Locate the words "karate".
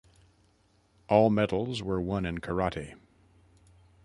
2.39-2.95